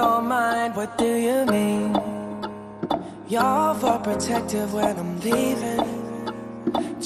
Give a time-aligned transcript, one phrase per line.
[0.00, 1.92] your mind, what do you mean?
[3.28, 5.84] Y'all for protective when I'm leaving.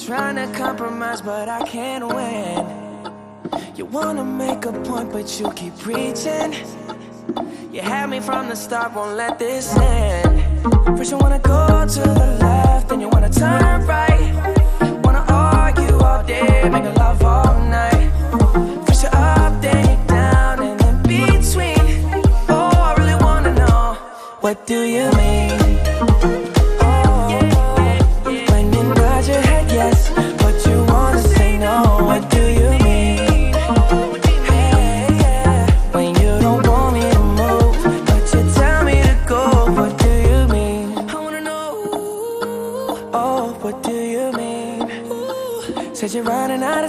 [0.07, 2.61] Trying to compromise, but I can't win.
[3.75, 6.51] You wanna make a point, but you keep preaching.
[7.75, 10.33] You had me from the start, won't let this end.
[10.97, 14.31] First you wanna go to the left, then you wanna turn right.
[15.05, 16.95] Wanna argue all day, make a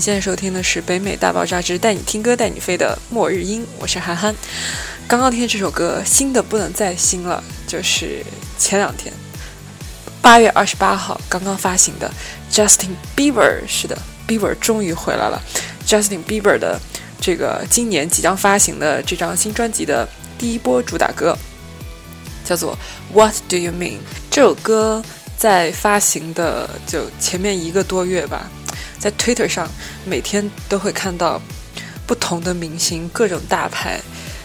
[0.00, 4.34] 现在收听的是《北美大爆炸之带你听歌带你飞》的末日音，我是涵涵。
[5.06, 8.24] 刚刚听的这首歌，新的不能再新了，就是
[8.56, 9.12] 前两天
[10.22, 12.10] 八月二十八号刚刚发行的
[12.50, 15.42] Justin Bieber，是的，Bieber 终于回来了。
[15.86, 16.80] Justin Bieber 的
[17.20, 20.08] 这个今年即将发行的这张新专辑的
[20.38, 21.36] 第一波主打歌
[22.42, 22.78] 叫做
[23.12, 23.98] “What Do You Mean？”
[24.30, 25.04] 这首歌
[25.36, 28.50] 在发行的就前面一个多月吧。
[29.00, 29.68] 在 Twitter 上
[30.04, 31.40] 每天都会看到
[32.06, 33.98] 不同的明星，各种大牌，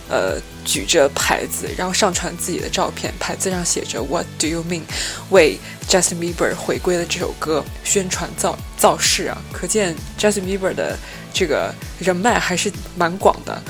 [0.07, 4.83] 呃，举着牌子，然后上传自己的照片，牌子上写着 “What do you mean？”
[5.29, 5.59] 为
[5.89, 9.37] Justin Bieber 回归的这首歌宣传造造势啊！
[9.51, 10.97] 可见 Justin Bieber 的
[11.33, 13.61] 这个人脉还是蛮广的，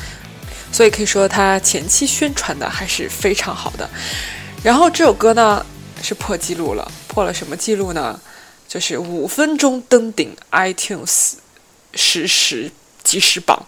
[0.72, 3.90] 所以可以说他前期宣传的还是非常好的。
[4.62, 5.66] 然后这首歌呢
[6.02, 8.20] 是破纪录了，破了什么纪录呢？
[8.68, 11.34] 就是五分钟登顶 iTunes
[11.94, 12.72] 实时
[13.04, 13.66] 即时榜。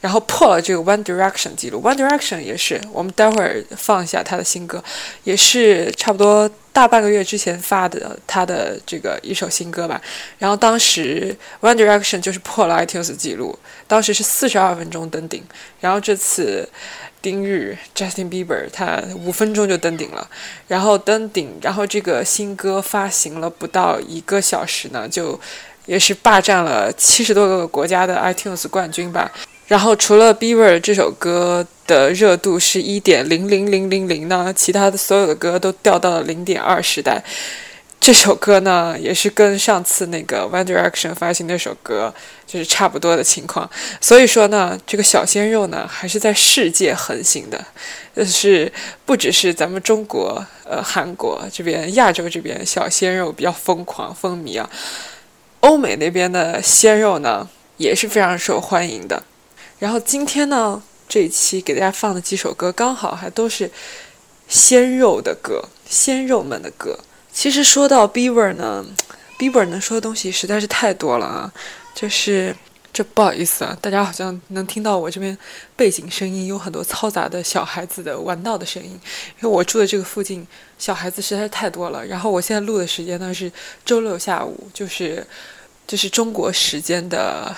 [0.00, 4.82] 然后破了这个 One Direction 记录，One Direction 也是，我们待会儿放一下他的新歌，
[5.22, 10.02] 也是差不多大半个月之前发的他的这个一首新歌吧。
[10.38, 13.56] 然后当时 One Direction 就是破了 iTunes 记录，
[13.86, 15.44] 当时是四十二分钟登顶。
[15.78, 16.68] 然后这次
[17.22, 20.28] 丁日 Justin Bieber 他五分钟就登顶了，
[20.66, 25.38] 然后登顶，然后这个新歌发行了不到一个小时呢，就
[25.86, 29.30] 也是霸占了七十多个国家的 iTunes 冠军吧。
[29.68, 37.22] 然后除了 Bieber 这首歌的热度是一点零零零零零呢，其他的所有的歌都掉到了零点二时代。
[38.02, 42.12] 这首歌呢，也是跟上次那个 One Direction 发行那首歌
[42.44, 43.70] 就是差不多的情况。
[44.00, 47.64] 所以说呢，这个小鲜肉呢，还是在世界横行的，
[48.12, 48.72] 就是
[49.06, 54.68] 不只是咱们中国、呃韩国这边、亚洲这边小鲜肉比较疯狂风靡啊，
[55.60, 59.22] 欧美那边的鲜肉呢，也是非常受欢迎的。
[59.78, 63.70] 然后今天呢，这一期给大家放的几首歌，刚好还都是
[64.48, 66.98] 鲜肉的歌，鲜肉们的歌。
[67.32, 68.84] 其实说到 Bieber 呢
[69.38, 71.52] ，Bieber 能说的东西实在是太多了啊。
[71.94, 72.54] 就是
[72.92, 75.36] 这不好意思啊，大家好像能听到我这边
[75.74, 80.46] 背景声音有很多嘈杂的小孩子的玩闹的声音，因为我住的这个附近
[80.78, 82.04] 小孩子实在是太多了。
[82.06, 83.50] 然后我现在录的时间呢是
[83.84, 85.26] 周六下午，就是
[85.86, 87.54] 就是中国时间的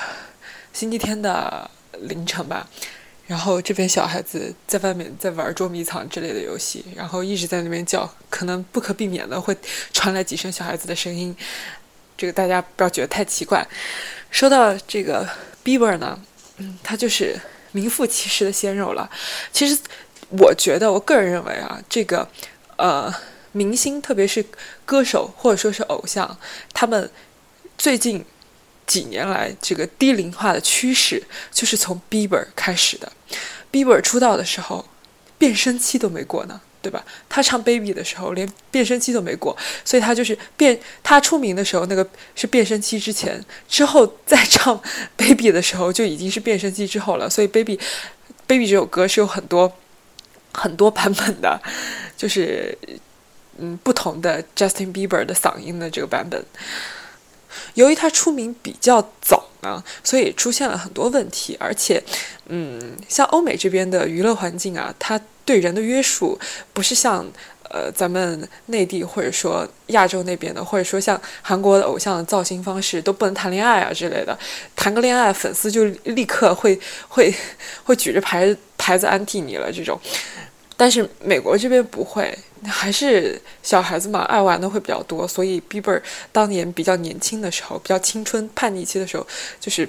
[0.72, 1.70] 星期天的。
[2.08, 2.66] 凌晨吧，
[3.26, 9.56] 然后这边小孩子在外面在玩捉迷藏之类的游戏，然后一直在那边叫，可能不可避免的会
[9.94, 11.34] 传来几声小孩子的声音，
[12.18, 13.66] 这个大家不要觉得太奇怪。
[14.30, 15.26] 说到这个
[15.64, 16.20] Bieber 呢，
[16.58, 17.34] 嗯，他就是
[17.72, 19.10] 名副其实的鲜肉了。
[19.50, 19.78] 其实
[20.28, 22.28] 我觉得，我个人认为啊，这个
[22.76, 23.10] 呃
[23.52, 24.44] 明星，特别是
[24.84, 26.36] 歌手或者说是偶像，
[26.74, 27.10] 他们
[27.78, 28.22] 最近。
[28.86, 33.10] 几年来，这个低龄化的趋势就是从 Bieber 开始的。
[33.72, 34.84] Bieber 出道的时候，
[35.38, 37.04] 变声期都没过呢，对吧？
[37.28, 40.78] 他唱 Baby 的时候，连变声期都没过，所以他就是变。
[41.02, 44.80] 他出名的时候，那个是变声期之前，之后再唱
[45.16, 47.28] Baby 的时候，就已经是变声期之后了。
[47.28, 47.78] 所以 Baby
[48.46, 49.72] Baby 这首歌是有很多
[50.52, 51.60] 很多版本的，
[52.16, 52.76] 就是
[53.58, 56.44] 嗯不同的 Justin Bieber 的嗓音的这个版本。
[57.74, 61.56] 由于他出名比较早呢，所以出现了很多问题。
[61.58, 62.02] 而且，
[62.46, 66.38] 嗯，像欧美这边的娱乐环境啊，它对人的约束
[66.72, 67.26] 不是像
[67.70, 74.38] 呃咱们内地或者说亚洲那边的，或者说像韩国的偶像的造型方式都不能谈恋爱啊之类的。
[74.76, 76.78] 谈个恋爱，粉丝就立刻会
[77.08, 77.34] 会
[77.82, 79.98] 会举着牌牌子安替你了这种。
[80.76, 82.36] 但是美国这边不会。
[82.66, 86.00] 还是小孩子嘛，爱玩的会比较多，所以 Bieber
[86.32, 89.26] 当年比较年轻的时候，比较青春叛逆期的时候，
[89.60, 89.86] 就是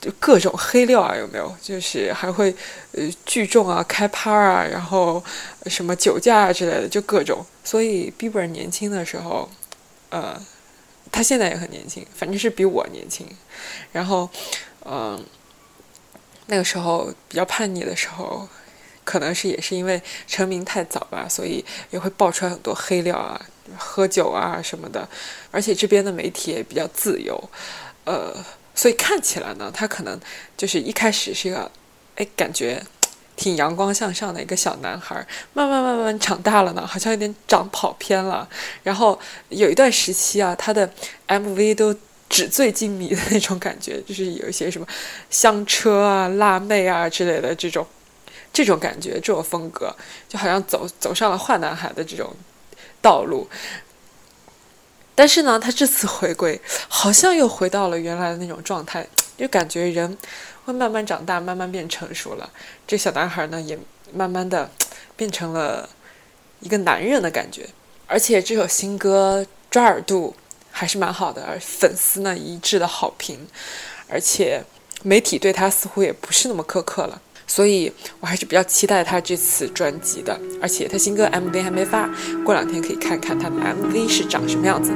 [0.00, 1.52] 就各种黑料啊，有没有？
[1.60, 2.54] 就是还会
[2.92, 5.20] 呃聚众啊，开趴啊，然后
[5.66, 7.44] 什么酒驾啊之类的，就各种。
[7.64, 9.50] 所以 Bieber 年轻的时候，
[10.10, 10.40] 呃，
[11.10, 13.26] 他现在也很年轻，反正是比我年轻。
[13.90, 14.30] 然后，
[14.84, 15.20] 嗯，
[16.46, 18.48] 那个时候比较叛逆的时候。
[19.04, 23.40] 可能是也是因为成名太早吧，所以也会爆出来很多黑料啊，
[23.76, 25.08] 喝酒啊什么的。
[25.50, 27.50] 而且这边的媒体也比较自由，
[28.04, 28.34] 呃，
[28.74, 30.18] 所以看起来呢，他可能
[30.56, 31.70] 就是一开始是一个，
[32.16, 32.82] 哎，感觉
[33.36, 38.48] 挺阳光向上的一个小男孩，慢慢慢慢长大了呢，好像有点长跑偏了。
[38.82, 39.18] 然后
[39.48, 40.88] 有一段时期啊，他的
[41.26, 41.94] MV 都
[42.28, 44.86] 纸醉金迷的那种感觉，就是有一些什么
[45.28, 47.86] 香车啊、辣妹啊之类的这种。
[48.52, 49.94] 这种感觉，这种风格，
[50.28, 52.34] 就好像走走上了坏男孩的这种
[53.00, 53.48] 道路。
[55.14, 59.06] 但是呢，他这次回归，好像又回到了原来的那种状态，
[59.36, 60.16] 就感觉人
[60.64, 62.50] 会慢慢长大，慢慢变成熟了。
[62.86, 63.78] 这小男孩呢，也
[64.12, 64.70] 慢慢的
[65.16, 65.88] 变成了
[66.60, 67.68] 一个男人的感觉。
[68.06, 70.34] 而且这首新歌抓耳度
[70.70, 73.46] 还是蛮好的，而粉丝呢一致的好评，
[74.08, 74.62] 而且
[75.02, 77.20] 媒体对他似乎也不是那么苛刻了。
[77.54, 82.08] 所以我还是比较期待他这次专辑的，而且他新歌 MV 还没发，
[82.46, 84.90] 过两天可以看看他的 MV 是长什么样子。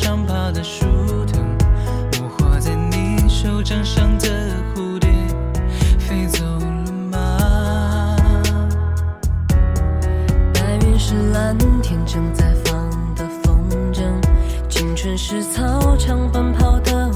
[0.00, 0.86] 上爬的树
[1.26, 1.44] 藤，
[2.22, 5.10] 我画在你手掌上的蝴蝶
[5.98, 8.16] 飞走了吗？
[10.54, 14.02] 白云是蓝天正在放的风筝，
[14.70, 17.12] 青春是操场奔跑的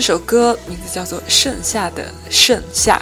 [0.00, 2.98] 这首歌名字叫做《盛夏的盛夏》，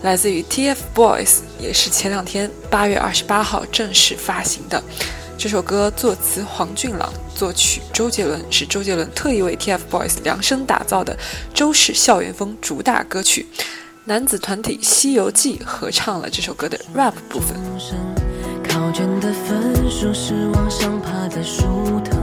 [0.00, 4.82] 来自于 TFBOYS，也是前两天八月二十八号正式发行的。
[5.36, 11.14] 这首歌作词黄俊朗，作曲周杰伦，是周杰伦特意为 TFBOYS 量身打造的
[11.52, 13.46] 周氏校园风主打歌曲。
[14.06, 17.54] 男子团体《西游记》合唱了这首歌的 rap 部分。
[18.66, 22.18] 考卷的分数是往上爬的树藤，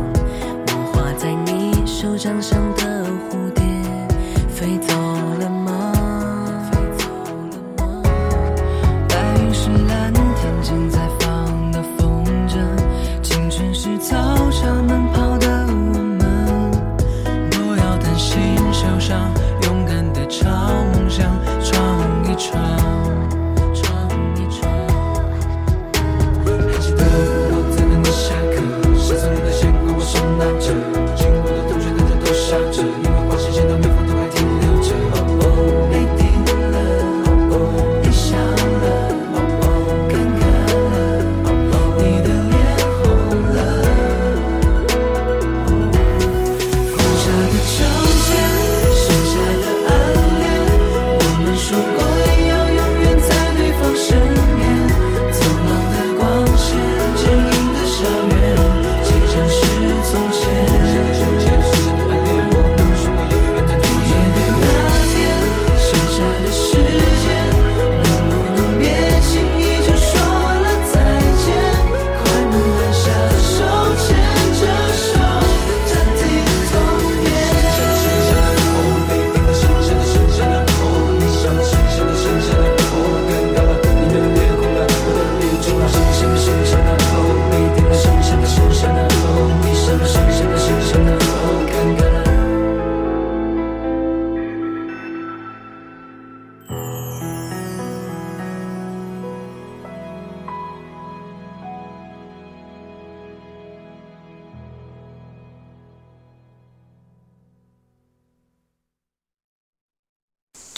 [0.70, 3.49] 我画在你手掌上的蝴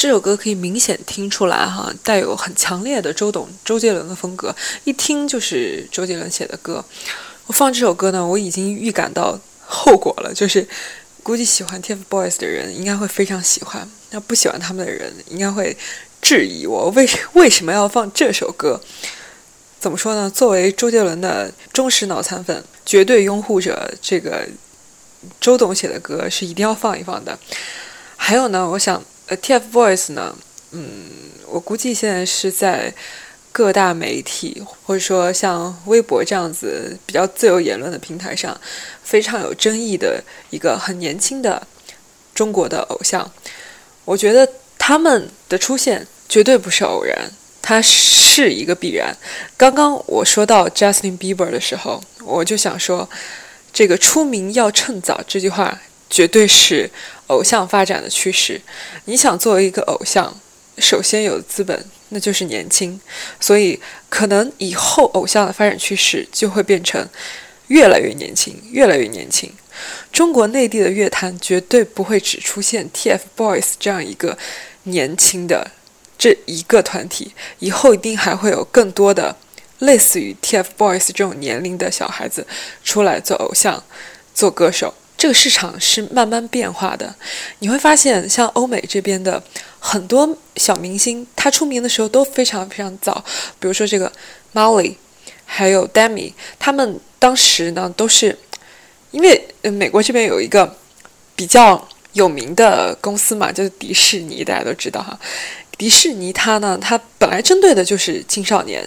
[0.02, 6.84] 这首歌可以明显听出来哈，带有很强烈的周董、周杰伦的风格，一听就是周杰伦写的歌。
[7.46, 10.68] 我放这首歌呢，我已经预感到后果了，就是
[11.22, 15.78] 估计喜欢 TFBOYS 的人应该会非常喜欢，那不喜欢他们的人应该会
[16.20, 18.82] 质疑我为为什么要放这首歌。
[19.80, 20.28] 怎么说呢？
[20.32, 24.48] 作为周杰伦的忠实脑残粉，绝对拥护者，这个
[25.40, 27.38] 周董写的歌是一定要放一放的。
[28.18, 29.04] 还有呢，我想，
[29.38, 30.36] ，TFBOYS 呢，
[30.72, 31.10] 嗯，
[31.48, 32.94] 我估计现在是在
[33.52, 38.60] 各大媒体或者说像微博这样子比较自由言论的平台上，
[39.04, 41.68] 非常有争议的一个很年轻的
[42.34, 43.30] 中国的偶像。
[44.06, 44.48] 我觉得
[44.78, 47.30] 他们的出现绝对不是偶然，
[47.62, 49.16] 它是一个必然。
[49.58, 53.08] 刚刚我说到 Justin Bieber 的时候，我就想说，
[53.74, 55.78] 这个出名要趁早这句话
[56.10, 56.90] 绝对是
[57.32, 58.62] 偶像发展的趋势。
[59.06, 60.38] 你想作为一个偶像，
[60.78, 63.00] 首先有资本那就是年轻，
[63.40, 67.08] 所以可能以后偶像的发展趋势就会变成
[67.68, 69.52] 越来越年轻，越来越年轻。
[70.12, 74.38] 中国内地的乐坛绝对不会只出现 TFBOYS 这样一个
[74.84, 75.72] 年轻的
[76.18, 79.38] 这一个团体，以后一定还会有更多的
[79.80, 82.46] 类似于 TFBOYS 这种年龄的小孩子
[82.84, 83.82] 出来做偶像、
[84.36, 84.94] 做歌手。
[85.22, 87.14] 这个市场是慢慢变化的，
[87.60, 89.40] 你会发现，像欧美这边的
[89.78, 93.24] 很多小明星，他出名的时候都非常非常早。
[93.60, 94.12] 比如说这个
[94.56, 94.96] Molly，
[95.46, 98.36] 还有 Demi，他们当时呢都是
[99.12, 100.76] 因为呃美国这边有一个
[101.36, 105.20] 比较有名的公司嘛，就是迪士尼，大家都知道哈。
[105.78, 108.84] 迪士尼它呢，它本来针对的就是青少年，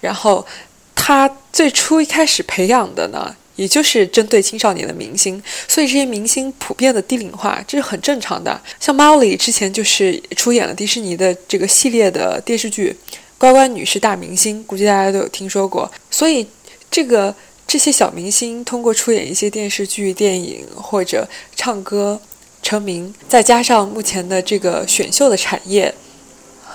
[0.00, 0.46] 然后
[0.94, 3.34] 它最初一开始培养的呢。
[3.62, 8.60] 也就是针对青少年的明星，所以这些明星普遍的低龄化，这是很正常的。
[8.80, 12.96] 像 Molly 之前就是出演了迪士尼的这个系列的电视剧
[13.38, 15.88] 《乖乖女是大明星》，估计大家都有听说过。
[16.10, 16.44] 所以
[16.90, 17.32] 这个
[17.68, 22.20] 这些小明星通过出演一些电视剧、电影或者唱歌
[22.64, 25.94] 成名，再加上目前的这个选秀的产业。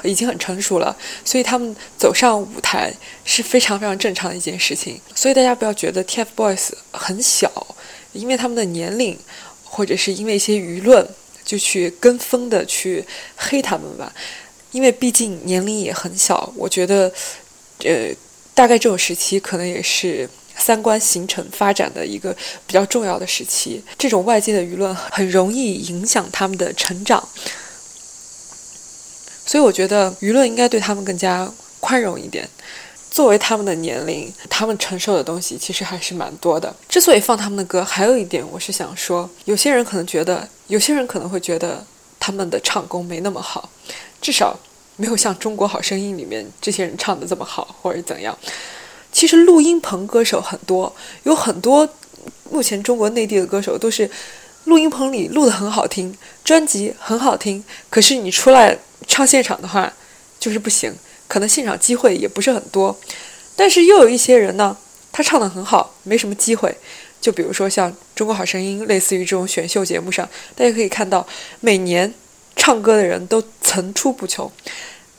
[0.03, 2.93] 已经很成熟了，所以他们走上舞台
[3.25, 4.99] 是非常非常正常的一件事情。
[5.15, 7.51] 所以大家不要觉得 TFBOYS 很小，
[8.13, 9.17] 因为他们的年龄，
[9.63, 11.07] 或者是因为一些舆论
[11.43, 14.13] 就去跟风的去黑他们吧。
[14.71, 17.11] 因为毕竟年龄也很小，我觉得，
[17.83, 18.13] 呃，
[18.53, 22.35] 大概这种时期可能也是三观形成发展的一个
[22.67, 23.81] 比较重要的时期。
[23.97, 27.27] 这种外界的舆论很容易影响他们的成长。
[29.47, 32.47] 所以我觉得舆论应该对他们更加宽容一点。
[33.09, 36.75] 作为他们的年龄，他们承受的东西其实还是蛮多的。
[36.87, 41.83] 之所以放他们的歌，还有一点我是想说，有些人可能觉得，有些人可能会觉得
[42.19, 43.69] 他们的唱功没那么好，
[44.21, 44.55] 至少
[44.97, 48.37] 没有像《中国好声音》里面这些人唱的这么好，或者怎样。
[49.11, 50.93] 其实录音棚歌手很多，
[51.23, 51.87] 有很多
[52.51, 54.07] 目前中国内地的歌手都是
[54.65, 58.77] 录音棚里录的很好听，专辑很好听，可是你出来。
[59.07, 59.91] 唱现场的话，
[60.39, 60.93] 就是不行，
[61.27, 62.95] 可能现场机会也不是很多。
[63.55, 64.77] 但是又有一些人呢，
[65.11, 66.77] 他唱得很好，没什么机会。
[67.19, 71.25] 就比如说像《中国好声音》类似于这种选秀节目上，大家可以看到，
[71.61, 72.13] 每年
[72.55, 74.49] 唱歌的人都层出不穷。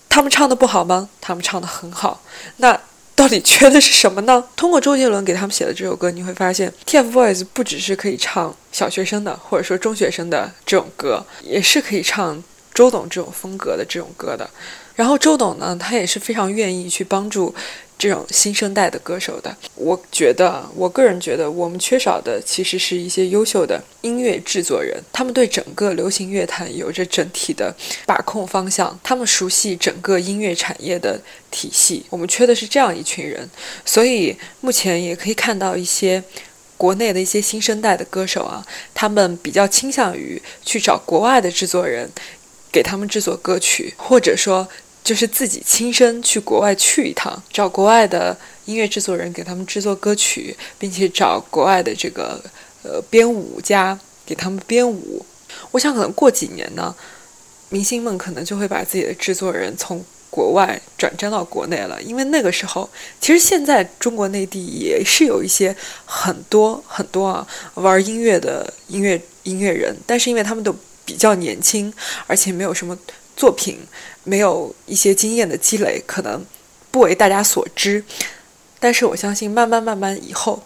[0.08, 1.08] 他们唱的不好吗？
[1.20, 2.22] 他们唱的很好。
[2.58, 2.80] 那
[3.16, 4.44] 到底缺的是什么呢？
[4.54, 12.42] 通过周杰伦给他们写的这首歌，你会发现，TFBOYS 不只是可以唱小学生的，或者说中学生的这种歌，也是可以唱。
[12.78, 14.48] 周董这种风格的这种歌的，
[14.94, 17.52] 然后周董呢，他也是非常愿意去帮助
[17.98, 19.56] 这种新生代的歌手的。
[19.74, 27.74] 我觉得，我个人觉得，我们缺少的其实是一些优秀的音乐制作人，他们对整个流行乐坛有着整体的
[28.06, 32.06] 把控方向，他们熟悉整个音乐产业的体系。
[32.10, 33.50] 我们缺的是这样一群人，
[33.84, 36.22] 所以目前也可以看到一些
[36.76, 38.64] 国内的一些新生代的歌手啊，
[38.94, 42.08] 他们比较倾向于去找国外的制作人。
[42.70, 44.68] 给他们制作歌曲，或者说
[45.02, 52.42] 就是自己亲身去国外去一趟，找国外的音乐制作人给他们制作歌曲，并且找国外的这个
[52.82, 55.24] 呃编舞家给他们编舞。
[55.70, 56.94] 我想可能过几年呢，
[57.70, 70.76] 明星们可能就会把自己的制作人从国外转战到国内了，因为那个时候其实现在中国内地也是有一些很多很多啊玩音乐的音乐音乐人，但是因为他们都。
[71.08, 71.90] 比较年轻，
[72.26, 72.94] 而且没有什么
[73.34, 73.78] 作品，
[74.24, 76.44] 没有一些经验的积累，可能
[76.90, 78.04] 不为大家所知。
[78.78, 80.62] 但是我相信，慢慢慢慢以后，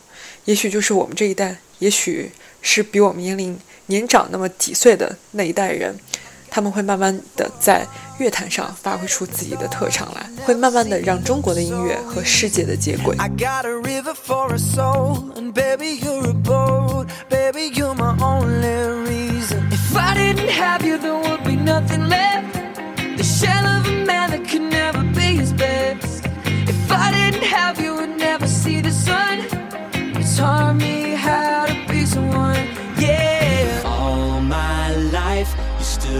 [0.46, 5.96] 也许就是我们这一代，也许是比我们年龄年长那么几岁的那一代人，
[6.50, 7.86] 他们会慢慢的在
[8.22, 13.16] 乐坛上发挥出自己的特长来，会慢慢的让中国的音乐和世界的接轨。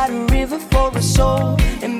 [0.00, 1.99] Got a river for a soul, and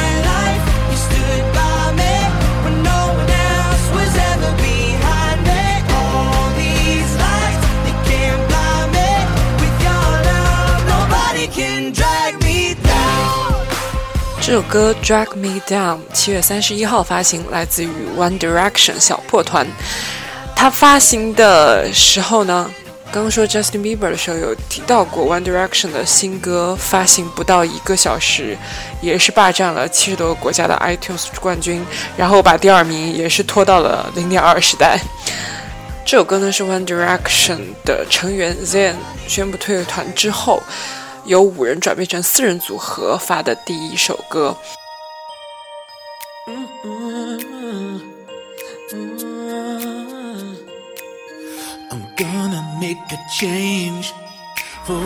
[14.43, 19.67] 这首歌《Drag Me Down》七月三十一号发行，来自于 One Direction 小破团。
[20.55, 22.69] 它发行的时候呢，
[23.11, 28.57] 刚刚说 Justin Bieber 的时候有提到过 One Direction 的新歌发行不到一个小时，
[28.99, 31.85] 也是霸占了七十多个国家的 iTunes 冠军，
[32.17, 34.99] 然后把第二名也是拖到了零点二时代。
[36.03, 38.95] 这首歌呢是 One Direction 的成员 Zayn
[39.27, 40.63] 宣布退团之后，
[41.31, 44.53] 由五人转变成四人组合发的第一首歌。
[51.89, 54.11] I'm gonna make a change
[54.85, 54.99] for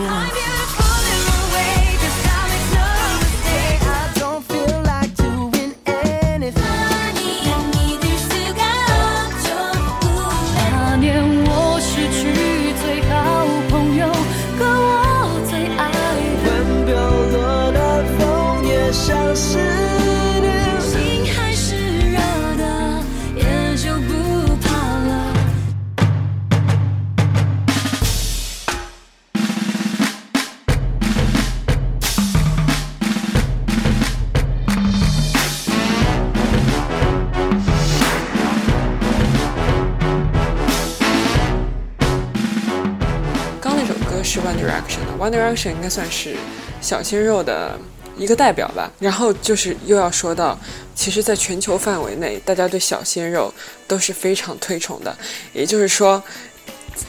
[45.26, 46.36] ，One Direction 应该算是
[46.80, 47.78] 小鲜肉的
[48.16, 48.90] 一个代表吧。
[49.00, 50.58] 然后就是又要说到，
[50.94, 53.52] 其实，在全球范围内，大家对小鲜肉
[53.86, 55.16] 都是非常推崇的。
[55.52, 56.22] 也就是说，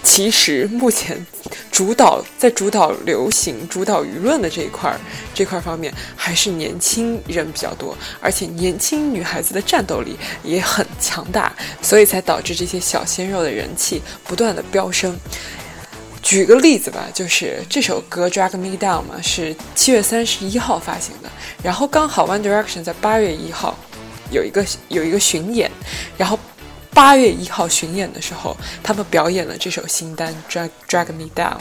[0.04, 1.26] 其实目前
[1.72, 5.00] 主导在主导流行、主导舆论的这一块儿
[5.34, 15.18] 这块儿方面，还是年轻人比较多，而且年轻女孩子的战斗力也很强大，所以才导致这些小鲜肉的人气不断的飙升。
[16.28, 21.30] 举个例子吧，就是这首歌《Drag Me Down》嘛，是七月三十一号发行的，
[21.64, 23.78] 然后刚好 One Direction 在八月一号
[24.30, 25.72] 有一个有一个巡演，
[26.18, 26.38] 然后
[26.94, 31.54] 八月一号巡演的时候，他们表演了这首新单《Drag Drag Me Down》，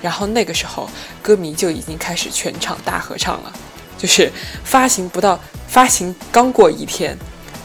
[0.00, 0.88] 然后那个时候
[1.20, 3.52] 歌迷就已经开始全场大合唱了，
[3.98, 4.30] 就是
[4.62, 7.18] 发行不到发行刚过一天，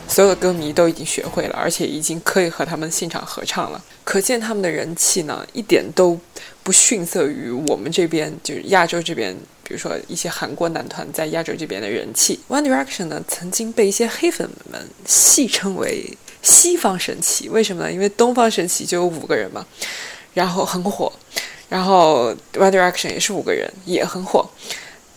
[0.08, 3.84] 所有的歌迷都已经学会了，而且已经可以和他们现场合唱了。
[4.04, 6.18] 可见他们的人气呢，一点都
[6.64, 12.40] 不逊色于我们这边，就是亚洲这边，比如说一些韩国男团在亚洲这边的人气。
[12.48, 17.92] One Direction 呢，曾经被一些黑粉们戏称为西方神奇，为什么呢？
[17.92, 19.66] 因为东方神奇就有五个人嘛，
[20.34, 21.12] 然后很火，
[21.68, 24.50] 然后 One Direction 也是五个人，也很火，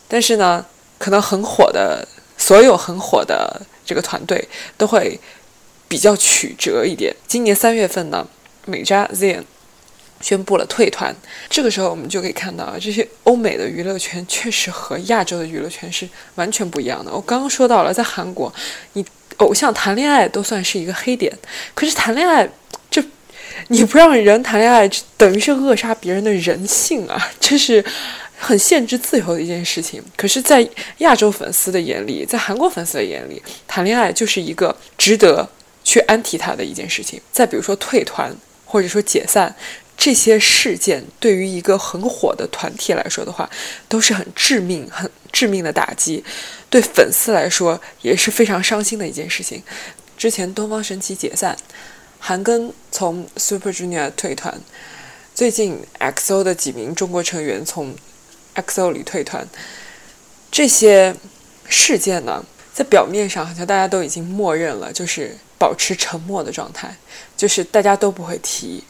[0.08, 0.66] 但是呢，
[0.98, 4.46] 可能很火的所有很火的这个团队
[4.78, 5.18] 都会
[5.88, 7.12] 比较曲折一点。
[7.26, 8.24] 今年三月份呢，
[8.66, 9.42] 美扎 Zayn
[10.20, 11.12] 宣布了退团，
[11.48, 17.10] 这个时候我们就可以看到啊，这些欧美的娱乐圈确实和亚洲的娱乐圈是完全不一样的。
[17.10, 18.54] 我刚刚说到了，在韩国，
[18.92, 19.04] 你
[19.38, 21.36] 偶像谈恋爱都算是一个黑点，
[21.74, 22.48] 可是谈恋爱
[22.88, 23.02] 这。
[23.66, 27.30] 你不让人谈恋爱，等于是扼杀别人的人性啊！
[27.40, 27.84] 这是
[28.40, 30.02] 很限制自由的一件事情。
[30.16, 30.66] 可是，在
[30.98, 35.48] 亚洲粉丝的眼里，在韩国粉丝的眼里，谈恋爱就是一个值得
[35.84, 37.20] 去安提他的一件事情。
[37.30, 39.54] 再比如说退团，或者说解散，
[39.96, 43.48] 这些事件对于一个很火的团体来说的话，
[43.88, 46.24] 都是很致命、很致命的打击。
[46.70, 49.62] 对粉丝来说，也是非常伤心的一件事情。
[50.16, 51.56] 之前东方神起解散。
[52.22, 54.60] 韩庚从 Super Junior 退团，
[55.34, 57.94] 最近 XO 的几名中国成员从
[58.62, 59.46] XO 里退团，
[60.50, 61.14] 这些
[61.68, 66.96] 事件呢，在表面上好像大家都已经默认了，就是保持沉默的状态，
[67.36, 68.82] 就是大家都不会提，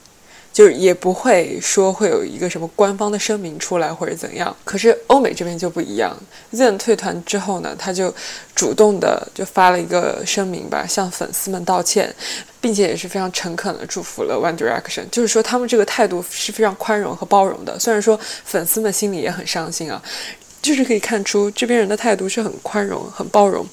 [0.53, 4.55] 就是也不会说会有一个什么官方的声明出来或者怎样。
[4.65, 6.17] 可是欧美这边就不一样
[6.53, 8.15] ，ZEN 退团之后呢，他就
[8.55, 12.15] 主动的就发了一个声明吧，向粉丝们道歉。
[12.63, 17.79] 并且也是非常诚恳的祝福了 One Direction，就是说他们这个态度是非常宽容和包容的。
[17.79, 20.03] 虽然说粉丝们心里也很伤心啊，
[20.61, 23.67] 就是可以看出这边人的态度是很宽容、很包容、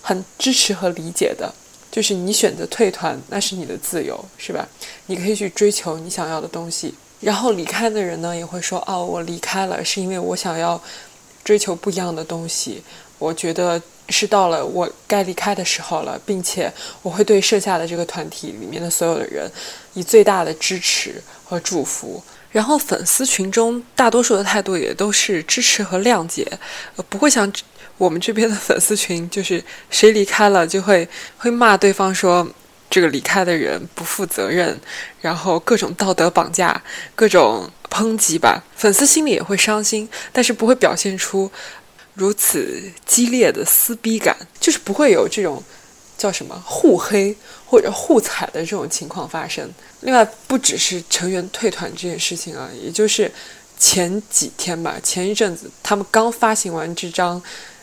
[0.00, 1.52] 很支持和理解的。
[1.92, 4.66] 就是你选择退团，那是你的自由，是吧？
[5.06, 6.94] 你可以去追求你想要的东西。
[7.20, 10.82] 然后离开的人呢，也会说：“哦，我离开了，是因为我想要
[11.44, 12.82] 追求不一样的东西。
[13.18, 19.48] 我觉得是到了我该离开的时候了，并且我会对剩下的这个团体里面的所有的人
[19.92, 22.20] 以最大的支持和祝福。
[22.50, 26.46] 然后粉丝群中大多数的态度也都是支持和谅解，
[26.96, 27.50] 呃，不会像
[28.02, 32.44] 我们这边的粉丝群， 就是谁离开了就会会骂对方说
[32.90, 34.76] 这个离开的人不负责任，
[35.20, 36.82] 然后各种道德绑架，
[37.14, 38.60] 各种抨击吧。
[38.74, 41.48] 粉丝心里也会伤心，但是不会表现出
[42.14, 45.62] 如此激烈的撕逼感，就是不会有这种
[46.18, 49.70] 叫什么互黑或者互踩的这种情况发生。
[50.00, 53.30] 另外，不只是成员退团这件事情啊，也就是
[53.78, 57.40] 前几天吧，前一阵子他们刚发行完这张，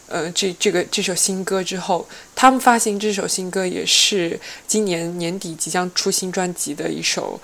[0.09, 7.39] 呃，这这个这首新歌之后，他们发行这首新歌也是今年年底即将出新专辑的一首，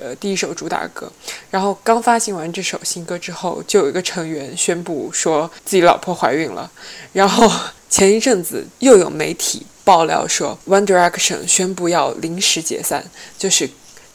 [0.00, 1.10] 呃，第一首主打歌。
[1.50, 6.68] 然后刚发行完这首新歌之后，就有一个成员宣布说自己老婆怀孕了。
[7.12, 7.48] 然后
[7.88, 13.04] 前一阵子又有媒体爆料说，One Direction 宣布要临时解散，
[13.38, 13.70] 就是。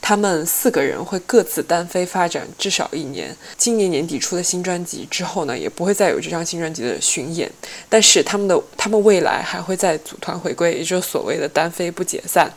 [0.05, 3.33] 他们四个人会各自单飞发展至少一年。
[3.55, 7.49] 今年年底出的新专辑之后呢，也不会再有这张新专辑的巡演。
[7.87, 12.51] 但是他们的他们未来还会再组团回归，也就是所谓的单飞不解散。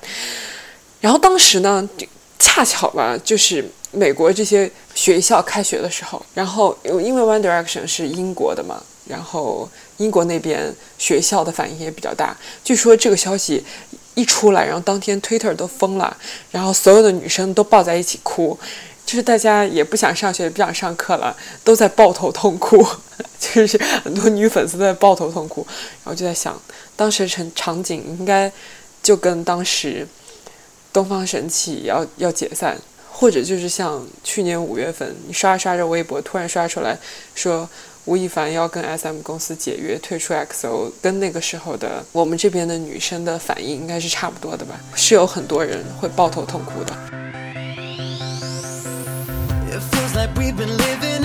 [1.01, 1.89] 然后当时呢，
[2.41, 12.37] 恰巧吧，就是美国这些学校开学的时候，然后因为 One Direction 是英国的嘛，然后英国那边学校的反应也比较大。
[12.65, 13.65] 据说这个消息。
[14.17, 16.17] 一出来，然后当天 Twitter 都疯了，
[16.51, 18.59] 然后所有的女生都抱在一起哭，
[19.05, 22.83] 就是大家也不想上学，也不想上课了，都在抱头痛哭，
[23.39, 25.67] 就是很多女粉丝在抱头痛哭。
[26.03, 26.59] 然后就在想，
[26.97, 28.51] 当时场场景应该
[29.03, 30.09] 就跟当时
[30.93, 32.77] 东方神起要要解散，
[33.13, 36.99] 或者就是像去年五月份，你刷着刷着微博，突然刷出来
[37.35, 37.69] 说。
[38.07, 44.79] 吴亦凡要跟 SM 公司解约，退出 XO，跟那个时候的我们这边的女生的反应应该是差不多的吧？
[44.95, 46.95] 是有很多人会抱头痛哭的。
[49.69, 51.16] It feels like we've been living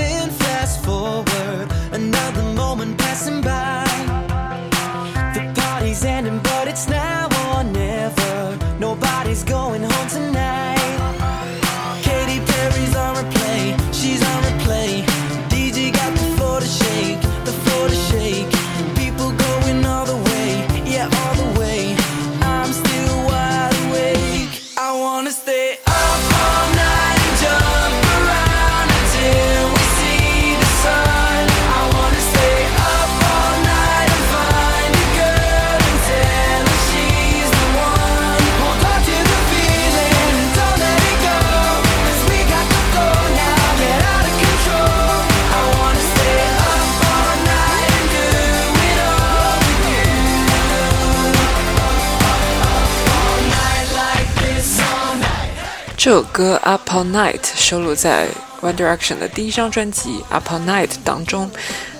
[56.32, 58.28] 歌《Up All Night》收录在
[58.62, 61.52] One Direction 的第一张专辑《Up All Night》当中，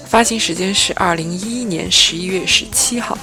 [0.08, 3.18] 发行时间是二零一一年十一月十七号。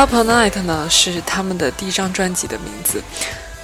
[0.00, 3.02] Up All Night 呢是他们的第一张专辑的名字，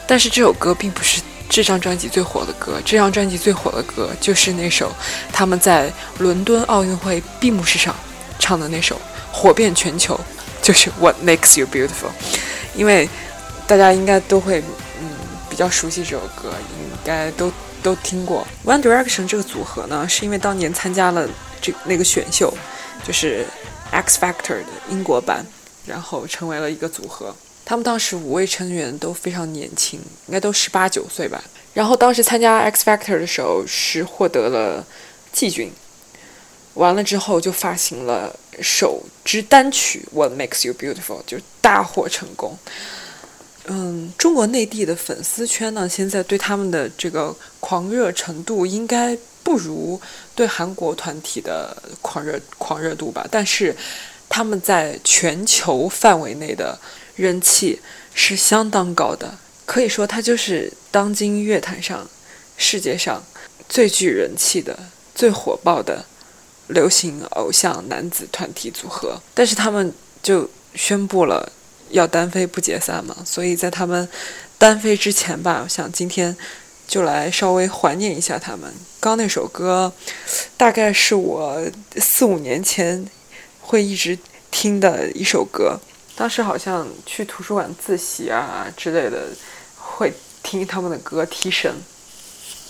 [0.07, 2.79] 但是这首歌并不是这张专辑最火的歌。
[2.85, 4.94] 这张专辑最火的歌就是那首
[5.33, 7.96] 他们在伦敦奥运会闭幕式上
[8.38, 9.01] 唱的那首，
[9.33, 10.20] 火遍全球，
[10.61, 12.11] 就是 What Makes You Beautiful。
[12.75, 13.09] 因为
[13.66, 14.62] 大家应该都会
[15.01, 15.09] 嗯
[15.49, 17.51] 比较熟悉这首歌，应该都
[17.83, 18.46] 都听过。
[18.66, 21.27] One Direction 这个组合呢，是因为当年参加了
[21.62, 22.53] 这那个选秀，
[23.03, 23.46] 就是
[23.90, 25.46] X Factor 的英国版，
[25.87, 27.35] 然后成为了一个组合。
[27.64, 31.42] 他们当时五位成员都非常年轻，应该都十八九岁吧。
[31.75, 34.87] 然后当时参加 X Factor 的时候是获得了
[35.33, 35.70] 季军，
[36.75, 42.57] 完了之后就发行了首支单曲《What Makes You Beautiful》，就大获成功。
[43.66, 50.01] 嗯，中国内地的粉丝圈呢，现在对他们的这个狂热程度应该不如
[50.37, 53.75] 对韩国团体的狂热狂热度吧，但是
[54.29, 56.79] 他们在全球范围内的。
[57.17, 57.81] 人气
[58.12, 62.07] 是相当高的，可以说他就是当今乐坛上
[62.59, 63.25] 世界上
[63.71, 64.79] 最具人气的、
[65.15, 66.05] 最火爆的
[66.67, 69.19] 流行偶像男子团体组合。
[69.33, 69.91] 但是他们
[70.23, 71.51] 就宣布了
[71.89, 74.07] 要单飞不解散嘛，所以在他们
[74.59, 76.37] 单飞之前吧，我想今天
[76.87, 78.71] 就来稍微怀念一下他们。
[79.01, 79.91] 刚那首歌
[80.59, 83.03] 大概是我四五年前
[83.66, 84.16] 会一直
[84.50, 85.76] 听的一首歌。
[86.14, 89.26] 当时好像去图书馆自习啊之类的，
[89.76, 91.70] 会听他们的歌提神，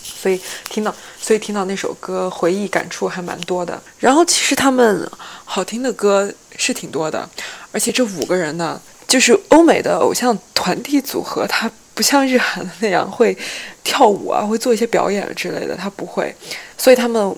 [0.03, 3.81] 所以听到所以听到那首歌，回忆感触还蛮多的。
[4.01, 5.09] 然后其实他们
[5.45, 7.29] 好听的歌是挺多的，
[7.71, 13.37] 而且这五个人呢，就是欧美的偶像团体组合，他不像日韩的那样会
[13.85, 16.35] 跳舞啊，会做一些表演之类的，他不会，
[16.77, 17.37] 所以他们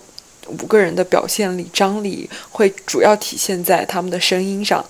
[0.49, 4.85] 五个人的表现力、张力会主要体现在他们的声音上。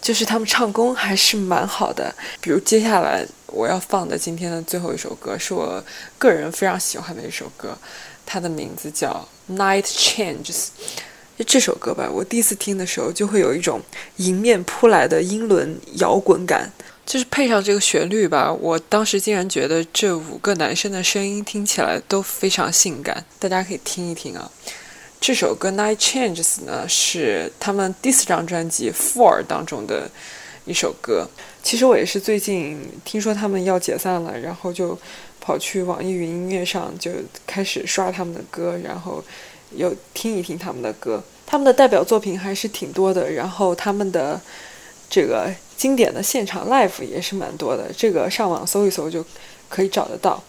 [0.00, 5.84] 就是他们唱功还是蛮好的，比如接下来我要放的今天的最后一首歌，是我
[6.16, 7.76] 个人非常喜欢的一首歌，
[8.24, 10.46] 它的名字叫《Night Changes》。
[11.36, 13.80] 就这首歌吧，我第一次听的时候就会有一种
[14.18, 16.70] 迎面扑来的英伦摇滚感，
[17.04, 24.48] 就是配上这个旋律吧，我当时竟然觉得这五个男生的声音听起来都非常性感，大家可以听一听啊。
[25.20, 30.08] 这首歌《Night Changes》呢，是他们第四张专辑《Four》当中的
[30.64, 31.28] 一首歌。
[31.62, 34.98] 其实我也是最近听说他们要解散了，然后就
[35.40, 37.10] 跑去网易云音乐上就
[37.46, 39.22] 开始刷他们的歌，然后
[39.72, 41.22] 又听一听他们的歌。
[41.44, 44.40] 他们的代表作品还是挺多的，然后他们的
[45.10, 47.90] 这个经典的现场 live 也是蛮多的。
[47.94, 49.22] 这个上网搜一搜就
[49.68, 50.42] 可以找得到，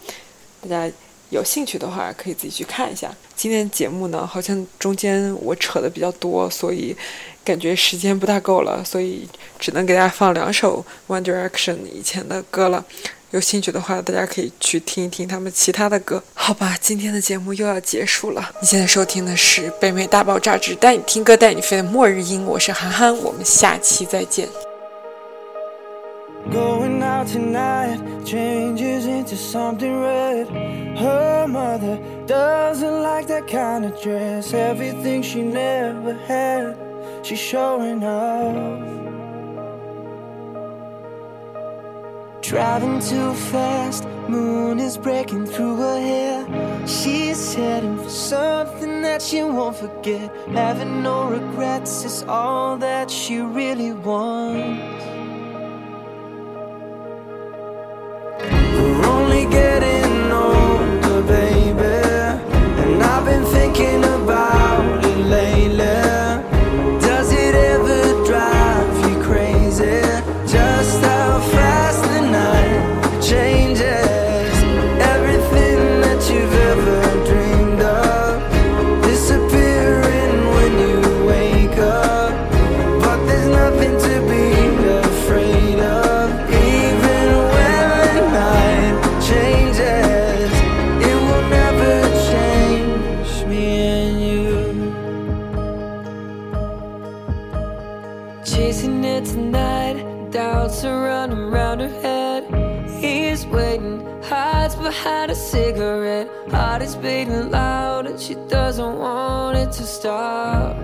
[0.62, 0.94] 大家。
[1.30, 3.10] 有兴趣的话，可以自己去看一下。
[3.34, 6.94] 今天节目呢，好像中间我扯的比较多，所以
[7.44, 9.26] 感觉时间不大够了，所以
[9.58, 12.84] 只能给大家放两首 One Direction 以前的歌了。
[13.30, 16.20] 有兴趣的话，大家可以去听一听他们其他的歌。
[16.34, 18.50] 好吧，今天的节目又要结束了。
[18.60, 24.48] 你现在收听的是《北美大爆炸之带你听歌带你飞的末日音》，我是涵涵，我们下期再见。
[26.48, 30.48] Going out tonight changes into something red.
[30.98, 34.52] Her mother doesn't like that kind of dress.
[34.52, 36.76] Everything she never had,
[37.22, 39.00] she's showing off.
[42.40, 46.86] Driving too fast, moon is breaking through her hair.
[46.88, 50.34] She's heading for something that she won't forget.
[50.48, 55.19] Having no regrets is all that she really wants.
[63.80, 64.09] Looking
[103.80, 106.28] waiting, hides behind a cigarette.
[106.50, 110.76] Heart is beating loud, and she doesn't want it to stop.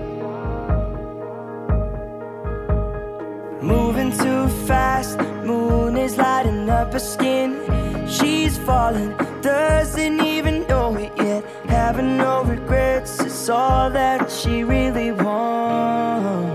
[3.63, 7.61] Moving too fast, moon is lighting up her skin.
[8.09, 11.45] She's falling, doesn't even know it yet.
[11.69, 16.46] Having no regrets is all that she really wants.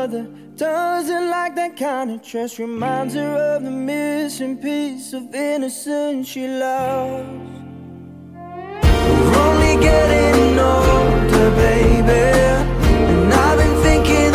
[0.00, 0.26] mother
[0.56, 2.58] doesn't like that kind of trust.
[2.58, 7.28] Reminds her of the missing piece of innocence she lost.
[9.10, 12.22] We're only getting older, baby.
[13.12, 14.29] And I've been thinking.